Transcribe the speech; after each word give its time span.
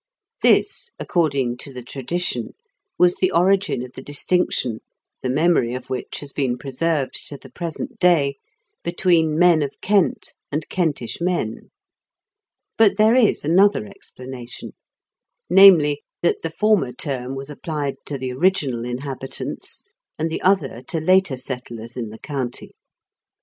This, 0.41 0.89
according 0.97 1.57
to 1.57 1.71
the 1.71 1.83
tradition, 1.83 2.55
was 2.97 3.17
the 3.17 3.31
origin 3.31 3.83
of 3.83 3.91
the 3.93 4.01
distinction, 4.01 4.79
the 5.21 5.29
memory 5.29 5.75
of 5.75 5.91
which 5.91 6.21
has 6.21 6.33
been 6.33 6.57
preserved 6.57 7.13
to 7.27 7.37
the 7.37 7.51
present 7.51 7.99
day, 7.99 8.37
between 8.83 9.37
"men 9.37 9.61
of 9.61 9.79
Kent" 9.79 10.33
and 10.51 10.67
"Kentish 10.69 11.21
men;" 11.21 11.69
but 12.79 12.97
there 12.97 13.13
is 13.13 13.45
another 13.45 13.85
explanation, 13.85 14.71
namely, 15.51 16.01
that 16.23 16.41
the 16.41 16.49
former 16.49 16.91
term 16.91 17.35
was 17.35 17.51
applied 17.51 17.97
to 18.07 18.17
the 18.17 18.31
original 18.33 18.83
inhabitants, 18.85 19.83
and 20.17 20.31
the 20.31 20.41
other 20.41 20.81
to 20.81 20.99
later 20.99 21.37
settlers 21.37 21.95
in 21.95 22.09
the 22.09 22.17
county. 22.17 22.73